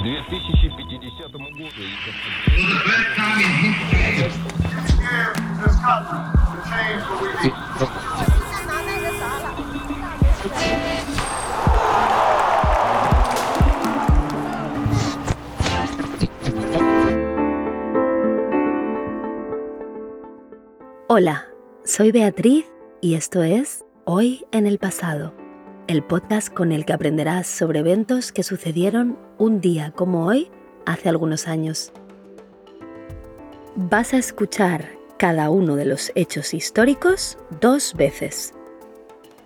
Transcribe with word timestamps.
2050 0.00 1.28
году... 1.28 1.68
Hola, 21.08 21.46
soy 21.84 22.12
Beatriz 22.12 22.66
y 23.00 23.14
esto 23.14 23.42
es 23.42 23.84
Hoy 24.04 24.44
en 24.52 24.66
el 24.66 24.78
pasado, 24.78 25.34
el 25.91 26.03
podcast 26.03 26.53
con 26.53 26.71
el 26.71 26.85
que 26.85 26.93
aprenderás 26.93 27.47
sobre 27.47 27.79
eventos 27.79 28.31
que 28.31 28.43
sucedieron 28.43 29.19
un 29.37 29.59
día 29.59 29.91
como 29.93 30.25
hoy 30.25 30.49
hace 30.85 31.09
algunos 31.09 31.49
años. 31.49 31.91
Vas 33.75 34.13
a 34.13 34.17
escuchar 34.17 34.87
cada 35.17 35.49
uno 35.49 35.75
de 35.75 35.83
los 35.83 36.13
hechos 36.15 36.53
históricos 36.53 37.37
dos 37.59 37.93
veces. 37.93 38.53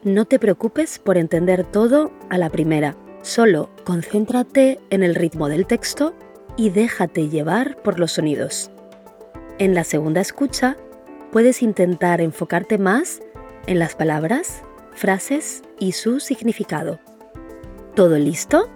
No 0.03 0.25
te 0.25 0.37
preocupes 0.37 0.99
por 0.99 1.17
entender 1.17 1.63
todo 1.63 2.11
a 2.29 2.37
la 2.37 2.51
primera, 2.51 2.95
solo 3.23 3.71
concéntrate 3.83 4.79
en 4.91 5.01
el 5.01 5.15
ritmo 5.15 5.49
del 5.49 5.65
texto 5.65 6.13
y 6.57 6.69
déjate 6.69 7.27
llevar 7.27 7.81
por 7.81 7.97
los 7.97 8.11
sonidos. 8.11 8.69
En 9.57 9.73
la 9.73 9.83
segunda 9.83 10.21
escucha, 10.21 10.77
puedes 11.31 11.63
intentar 11.63 12.21
enfocarte 12.21 12.77
más 12.77 13.19
en 13.65 13.79
las 13.79 13.95
palabras, 13.95 14.61
frases 14.95 15.61
y 15.79 15.91
su 15.91 16.19
significado. 16.19 16.99
¿Todo 17.95 18.17
listo? 18.17 18.69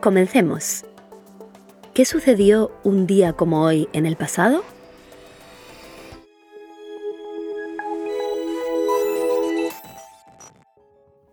Comencemos. 0.00 0.84
¿Qué 1.94 2.04
sucedió 2.04 2.70
un 2.84 3.06
día 3.06 3.32
como 3.32 3.64
hoy 3.64 3.88
en 3.92 4.06
el 4.06 4.16
pasado? 4.16 4.62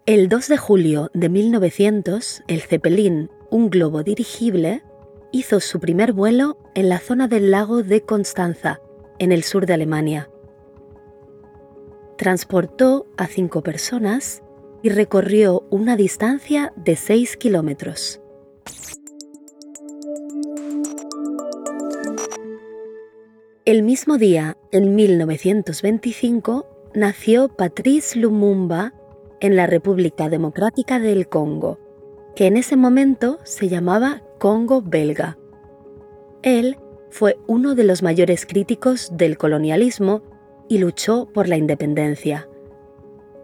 El 0.05 0.27
2 0.27 0.47
de 0.47 0.57
julio 0.57 1.11
de 1.13 1.29
1900, 1.29 2.43
el 2.47 2.61
Zeppelin, 2.61 3.29
un 3.51 3.69
globo 3.69 4.01
dirigible, 4.01 4.83
hizo 5.31 5.59
su 5.59 5.79
primer 5.79 6.13
vuelo 6.13 6.57
en 6.73 6.89
la 6.89 6.99
zona 6.99 7.27
del 7.27 7.51
lago 7.51 7.83
de 7.83 8.01
Constanza, 8.01 8.79
en 9.19 9.31
el 9.31 9.43
sur 9.43 9.65
de 9.65 9.73
Alemania. 9.75 10.27
Transportó 12.19 13.07
a 13.15 13.27
cinco 13.27 13.63
personas 13.63 14.43
y 14.83 14.89
recorrió 14.89 15.63
una 15.69 15.95
distancia 15.95 16.73
de 16.75 16.97
6 16.97 17.37
kilómetros. 17.37 18.19
El 23.63 23.83
mismo 23.83 24.17
día, 24.17 24.57
en 24.73 24.95
1925, 24.95 26.67
nació 26.93 27.47
Patrice 27.55 28.19
Lumumba 28.19 28.93
en 29.39 29.55
la 29.55 29.65
República 29.65 30.27
Democrática 30.27 30.99
del 30.99 31.29
Congo, 31.29 31.79
que 32.35 32.47
en 32.47 32.57
ese 32.57 32.75
momento 32.75 33.39
se 33.45 33.69
llamaba 33.69 34.23
Congo 34.39 34.81
belga. 34.81 35.37
Él 36.41 36.75
fue 37.09 37.37
uno 37.47 37.75
de 37.75 37.85
los 37.85 38.03
mayores 38.03 38.45
críticos 38.45 39.09
del 39.15 39.37
colonialismo 39.37 40.21
y 40.69 40.77
luchó 40.77 41.27
por 41.33 41.49
la 41.49 41.57
independencia. 41.57 42.47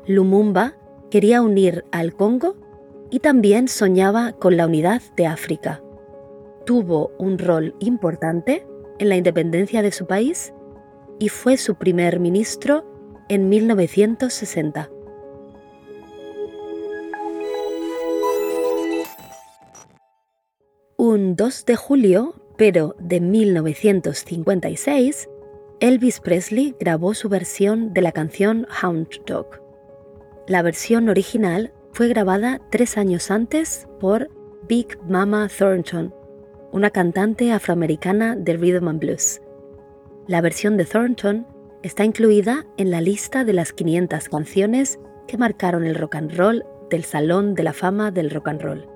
Lumumba 0.08 0.78
quería 1.12 1.42
unir 1.42 1.84
al 1.92 2.16
Congo 2.16 2.56
y 3.10 3.20
también 3.20 3.68
soñaba 3.68 4.32
con 4.34 4.56
la 4.56 4.68
unidad 4.68 5.02
de 5.18 5.26
África. 5.26 5.82
Tuvo 6.66 7.12
un 7.18 7.38
rol 7.38 7.76
importante 7.80 8.66
en 9.00 9.10
la 9.10 9.18
independencia 9.18 9.82
de 9.82 9.92
su 9.92 10.06
país 10.06 10.54
y 11.20 11.28
fue 11.30 11.58
su 11.58 11.76
primer 11.76 12.20
ministro 12.20 12.86
en 13.28 13.50
1960. 13.50 14.92
Un 20.98 21.36
2 21.36 21.66
de 21.66 21.76
julio, 21.76 22.36
pero 22.58 22.96
de 23.00 23.20
1956, 23.20 25.30
Elvis 25.80 26.20
Presley 26.20 26.76
grabó 26.80 27.14
su 27.14 27.28
versión 27.30 27.94
de 27.94 28.02
la 28.02 28.12
canción 28.12 28.66
Hound 28.82 29.08
Dog. 29.26 29.62
La 30.48 30.62
versión 30.62 31.10
original 31.10 31.74
fue 31.92 32.08
grabada 32.08 32.62
tres 32.72 32.98
años 32.98 33.30
antes 33.30 33.88
por 34.00 34.30
Big 34.68 34.98
Mama 35.08 35.50
Thornton 35.50 36.14
una 36.76 36.90
cantante 36.90 37.54
afroamericana 37.54 38.36
de 38.36 38.58
rhythm 38.58 38.90
and 38.90 39.00
blues. 39.00 39.42
La 40.28 40.42
versión 40.42 40.76
de 40.76 40.84
Thornton 40.84 41.48
está 41.84 42.04
incluida 42.04 42.66
en 42.76 42.92
la 42.92 43.00
lista 43.00 43.46
de 43.46 43.54
las 43.54 43.72
500 43.72 44.28
canciones 44.28 45.00
que 45.26 45.38
marcaron 45.38 45.86
el 45.86 45.96
rock 45.96 46.16
and 46.16 46.36
roll 46.36 46.66
del 46.90 47.06
Salón 47.06 47.56
de 47.56 47.64
la 47.64 47.72
Fama 47.72 48.12
del 48.12 48.30
Rock 48.30 48.50
and 48.50 48.62
Roll. 48.62 48.90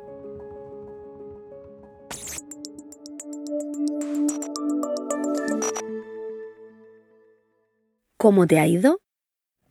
¿Cómo 8.22 8.48
te 8.48 8.60
ha 8.60 8.68
ido? 8.68 9.00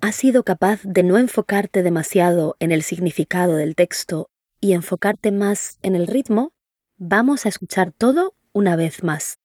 ¿Has 0.00 0.14
sido 0.14 0.42
capaz 0.42 0.80
de 0.82 1.02
no 1.02 1.18
enfocarte 1.18 1.82
demasiado 1.82 2.56
en 2.60 2.72
el 2.72 2.82
significado 2.82 3.56
del 3.56 3.74
texto 3.74 4.30
y 4.58 4.72
enfocarte 4.72 5.32
más 5.32 5.78
en 5.82 5.94
el 5.94 6.06
ritmo? 6.06 6.54
Vamos 6.96 7.44
a 7.44 7.50
escuchar 7.50 7.92
todo 7.92 8.34
una 8.54 8.74
vez 8.74 9.04
más. 9.04 9.36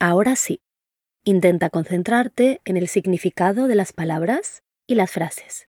Ahora 0.00 0.34
sí, 0.34 0.62
intenta 1.22 1.70
concentrarte 1.70 2.60
en 2.64 2.76
el 2.76 2.88
significado 2.88 3.68
de 3.68 3.76
las 3.76 3.92
palabras 3.92 4.64
y 4.88 4.96
las 4.96 5.12
frases. 5.12 5.68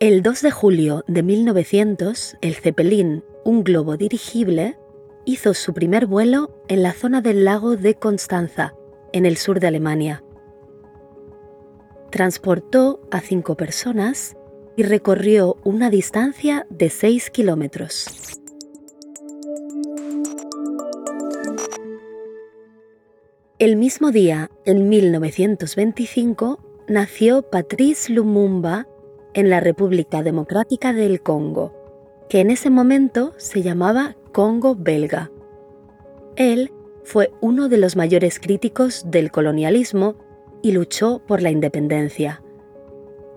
El 0.00 0.24
2 0.24 0.42
de 0.42 0.50
julio 0.50 1.04
de 1.06 1.22
1900, 1.22 2.38
el 2.40 2.56
Zeppelin, 2.56 3.22
un 3.44 3.62
globo 3.62 3.96
dirigible, 3.96 4.76
hizo 5.26 5.52
su 5.52 5.74
primer 5.74 6.06
vuelo 6.06 6.62
en 6.68 6.82
la 6.82 6.92
zona 6.92 7.20
del 7.20 7.44
lago 7.44 7.76
de 7.76 7.96
Constanza, 7.96 8.74
en 9.12 9.26
el 9.26 9.36
sur 9.36 9.60
de 9.60 9.66
Alemania. 9.66 10.22
Transportó 12.10 13.00
a 13.10 13.20
cinco 13.20 13.56
personas 13.56 14.36
y 14.76 14.84
recorrió 14.84 15.58
una 15.64 15.90
distancia 15.90 16.66
de 16.70 16.88
6 16.88 17.30
kilómetros. 17.30 18.06
El 23.58 23.76
mismo 23.76 24.12
día, 24.12 24.50
en 24.64 24.88
1925, 24.88 26.84
nació 26.88 27.42
Patrice 27.42 28.12
Lumumba 28.12 28.86
en 29.34 29.50
la 29.50 29.60
República 29.60 30.22
Democrática 30.22 30.92
del 30.92 31.20
Congo, 31.20 31.74
que 32.28 32.40
en 32.40 32.50
ese 32.50 32.70
momento 32.70 33.34
se 33.38 33.62
llamaba 33.62 34.16
Congo 34.36 34.74
belga. 34.74 35.30
Él 36.36 36.70
fue 37.04 37.32
uno 37.40 37.70
de 37.70 37.78
los 37.78 37.96
mayores 37.96 38.38
críticos 38.38 39.02
del 39.06 39.30
colonialismo 39.30 40.14
y 40.62 40.72
luchó 40.72 41.22
por 41.26 41.40
la 41.40 41.48
independencia. 41.48 42.42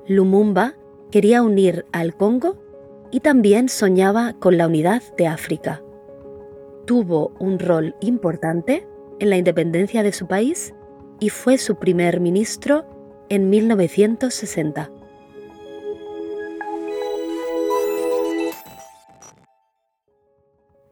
Lumumba 0.07 0.73
quería 1.09 1.41
unir 1.41 1.85
al 1.93 2.17
Congo 2.17 2.57
y 3.11 3.21
también 3.21 3.69
soñaba 3.69 4.33
con 4.33 4.57
la 4.57 4.67
unidad 4.67 5.01
de 5.17 5.27
África. 5.27 5.81
Tuvo 6.85 7.31
un 7.39 7.59
rol 7.59 7.95
importante 8.01 8.85
en 9.19 9.29
la 9.29 9.37
independencia 9.37 10.03
de 10.03 10.11
su 10.11 10.27
país 10.27 10.75
y 11.21 11.29
fue 11.29 11.57
su 11.57 11.77
primer 11.77 12.19
ministro 12.19 12.83
en 13.29 13.49
1960. 13.49 14.91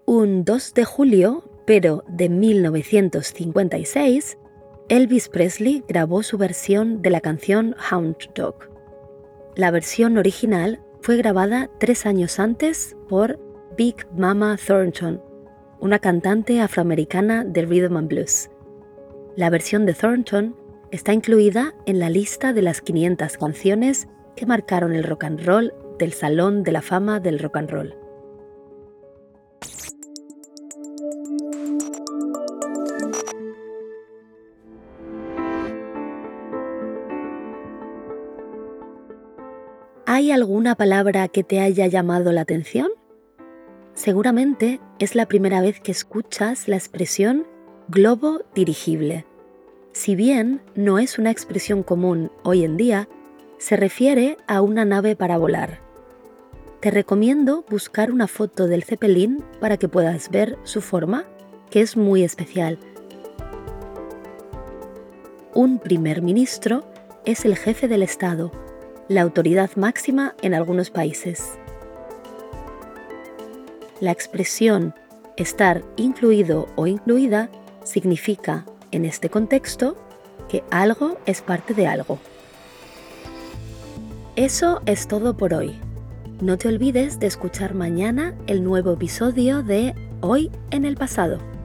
Un 0.09 0.45
2 0.45 0.73
de 0.73 0.85
julio, 0.85 1.43
pero 1.65 2.05
de 2.07 2.29
1956, 2.29 4.37
Elvis 4.87 5.27
Presley 5.27 5.83
grabó 5.85 6.23
su 6.23 6.37
versión 6.37 7.01
de 7.01 7.09
la 7.09 7.19
canción 7.19 7.75
Hound 7.91 8.15
Dog. 8.33 8.55
La 9.57 9.69
versión 9.69 10.17
original 10.17 10.79
fue 11.01 11.17
grabada 11.17 11.69
tres 11.77 12.05
años 12.05 12.39
antes 12.39 12.95
por 13.09 13.37
Big 13.77 14.07
Mama 14.15 14.57
Thornton, 14.65 15.21
una 15.81 15.99
cantante 15.99 16.61
afroamericana 16.61 17.43
de 17.43 17.63
rhythm 17.63 17.97
and 17.97 18.07
blues. 18.07 18.49
La 19.35 19.49
versión 19.49 19.85
de 19.85 19.93
Thornton 19.93 20.55
está 20.89 21.11
incluida 21.11 21.75
en 21.85 21.99
la 21.99 22.09
lista 22.09 22.53
de 22.53 22.61
las 22.61 22.79
500 22.79 23.35
canciones 23.35 24.07
que 24.37 24.45
marcaron 24.45 24.93
el 24.93 25.03
rock 25.03 25.25
and 25.25 25.45
roll 25.45 25.73
del 25.99 26.13
Salón 26.13 26.63
de 26.63 26.71
la 26.71 26.81
Fama 26.81 27.19
del 27.19 27.39
Rock 27.39 27.57
and 27.57 27.71
Roll. 27.71 27.96
¿Hay 40.17 40.31
alguna 40.31 40.73
palabra 40.73 41.27
que 41.27 41.43
te 41.43 41.59
haya 41.59 41.85
llamado 41.85 42.31
la 42.31 42.41
atención? 42.41 42.87
Seguramente 43.93 44.81
es 44.97 45.13
la 45.13 45.27
primera 45.27 45.61
vez 45.61 45.79
que 45.79 45.91
escuchas 45.91 46.67
la 46.67 46.75
expresión 46.75 47.45
globo 47.87 48.41
dirigible. 48.55 49.27
Si 49.91 50.15
bien 50.15 50.59
no 50.73 50.97
es 50.97 51.19
una 51.19 51.29
expresión 51.29 51.83
común 51.83 52.31
hoy 52.43 52.63
en 52.63 52.77
día, 52.77 53.07
se 53.59 53.77
refiere 53.77 54.37
a 54.47 54.63
una 54.63 54.85
nave 54.85 55.15
para 55.15 55.37
volar. 55.37 55.81
Te 56.79 56.89
recomiendo 56.89 57.63
buscar 57.69 58.11
una 58.11 58.27
foto 58.27 58.65
del 58.65 58.83
Zeppelin 58.83 59.43
para 59.59 59.77
que 59.77 59.87
puedas 59.87 60.31
ver 60.31 60.57
su 60.63 60.81
forma, 60.81 61.25
que 61.69 61.81
es 61.81 61.95
muy 61.95 62.23
especial. 62.23 62.79
Un 65.53 65.77
primer 65.77 66.23
ministro 66.23 66.87
es 67.23 67.45
el 67.45 67.55
jefe 67.55 67.87
del 67.87 68.01
Estado, 68.01 68.51
la 69.07 69.21
autoridad 69.21 69.71
máxima 69.75 70.35
en 70.41 70.53
algunos 70.53 70.89
países. 70.89 71.57
La 73.99 74.11
expresión 74.11 74.93
estar 75.37 75.83
incluido 75.95 76.67
o 76.75 76.87
incluida 76.87 77.49
significa, 77.83 78.65
en 78.91 79.05
este 79.05 79.29
contexto, 79.29 79.97
que 80.49 80.63
algo 80.71 81.17
es 81.25 81.41
parte 81.41 81.73
de 81.73 81.87
algo. 81.87 82.19
Eso 84.35 84.81
es 84.85 85.07
todo 85.07 85.35
por 85.37 85.53
hoy. 85.53 85.79
No 86.41 86.57
te 86.57 86.67
olvides 86.67 87.19
de 87.19 87.27
escuchar 87.27 87.73
mañana 87.73 88.35
el 88.45 88.63
nuevo 88.63 88.93
episodio 88.93 89.63
de 89.63 89.95
Hoy 90.21 90.51
en 90.71 90.85
el 90.85 90.95
pasado. 90.95 91.56